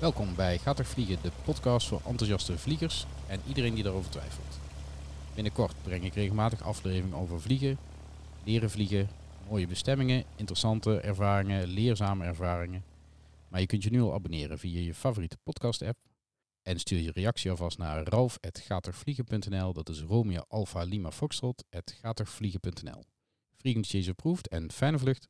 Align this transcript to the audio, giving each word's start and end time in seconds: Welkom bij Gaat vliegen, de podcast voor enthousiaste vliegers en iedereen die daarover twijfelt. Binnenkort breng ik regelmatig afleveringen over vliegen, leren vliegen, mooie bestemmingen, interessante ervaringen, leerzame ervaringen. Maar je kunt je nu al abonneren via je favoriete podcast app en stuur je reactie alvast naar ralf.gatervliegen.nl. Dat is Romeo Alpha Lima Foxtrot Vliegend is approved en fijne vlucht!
Welkom 0.00 0.34
bij 0.34 0.58
Gaat 0.58 0.86
vliegen, 0.86 1.18
de 1.22 1.30
podcast 1.44 1.88
voor 1.88 2.00
enthousiaste 2.06 2.58
vliegers 2.58 3.06
en 3.26 3.40
iedereen 3.48 3.74
die 3.74 3.82
daarover 3.82 4.10
twijfelt. 4.10 4.60
Binnenkort 5.34 5.74
breng 5.82 6.04
ik 6.04 6.14
regelmatig 6.14 6.62
afleveringen 6.62 7.16
over 7.16 7.40
vliegen, 7.40 7.78
leren 8.44 8.70
vliegen, 8.70 9.08
mooie 9.48 9.66
bestemmingen, 9.66 10.24
interessante 10.36 11.00
ervaringen, 11.00 11.66
leerzame 11.66 12.24
ervaringen. 12.24 12.84
Maar 13.48 13.60
je 13.60 13.66
kunt 13.66 13.82
je 13.82 13.90
nu 13.90 14.00
al 14.00 14.14
abonneren 14.14 14.58
via 14.58 14.80
je 14.80 14.94
favoriete 14.94 15.38
podcast 15.42 15.82
app 15.82 15.98
en 16.62 16.78
stuur 16.78 17.00
je 17.00 17.12
reactie 17.12 17.50
alvast 17.50 17.78
naar 17.78 18.04
ralf.gatervliegen.nl. 18.04 19.72
Dat 19.72 19.88
is 19.88 20.00
Romeo 20.00 20.42
Alpha 20.48 20.82
Lima 20.82 21.10
Foxtrot 21.10 21.64
Vliegend 23.56 23.94
is 23.94 24.08
approved 24.08 24.48
en 24.48 24.72
fijne 24.72 24.98
vlucht! 24.98 25.28